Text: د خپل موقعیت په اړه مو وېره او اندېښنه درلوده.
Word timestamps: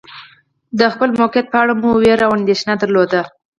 د 0.79 0.81
خپل 0.93 1.09
موقعیت 1.19 1.47
په 1.51 1.57
اړه 1.61 1.73
مو 1.81 1.89
وېره 2.01 2.23
او 2.27 2.31
اندېښنه 2.39 2.73
درلوده. 2.81 3.21